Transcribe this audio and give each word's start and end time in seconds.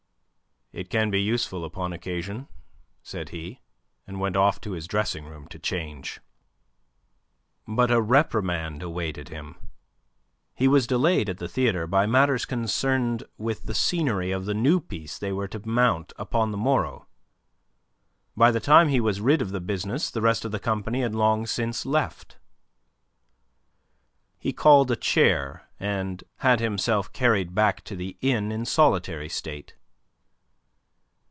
"It 0.73 0.89
can 0.89 1.11
be 1.11 1.21
useful 1.21 1.65
upon 1.65 1.91
occasion," 1.91 2.47
said 3.03 3.27
he, 3.29 3.59
and 4.07 4.21
went 4.21 4.37
off 4.37 4.61
to 4.61 4.71
his 4.71 4.87
dressing 4.87 5.25
room 5.25 5.45
to 5.49 5.59
change. 5.59 6.21
But 7.67 7.91
a 7.91 7.99
reprimand 7.99 8.81
awaited 8.81 9.27
him. 9.27 9.57
He 10.55 10.69
was 10.69 10.87
delayed 10.87 11.27
at 11.27 11.39
the 11.39 11.49
theatre 11.49 11.87
by 11.87 12.05
matters 12.05 12.45
concerned 12.45 13.25
with 13.37 13.65
the 13.65 13.73
scenery 13.75 14.31
of 14.31 14.45
the 14.45 14.53
new 14.53 14.79
piece 14.79 15.19
they 15.19 15.33
were 15.33 15.49
to 15.49 15.67
mount 15.67 16.13
upon 16.15 16.51
the 16.51 16.57
morrow. 16.57 17.05
By 18.37 18.49
the 18.49 18.61
time 18.61 18.87
he 18.87 19.01
was 19.01 19.19
rid 19.19 19.41
of 19.41 19.51
the 19.51 19.59
business 19.59 20.09
the 20.09 20.21
rest 20.21 20.45
of 20.45 20.53
the 20.53 20.57
company 20.59 21.01
had 21.01 21.13
long 21.13 21.45
since 21.47 21.85
left. 21.85 22.37
He 24.39 24.53
called 24.53 24.89
a 24.89 24.95
chair 24.95 25.67
and 25.81 26.23
had 26.37 26.61
himself 26.61 27.11
carried 27.11 27.53
back 27.53 27.83
to 27.83 27.95
the 27.97 28.17
inn 28.21 28.53
in 28.53 28.63
solitary 28.63 29.27
state. 29.27 29.75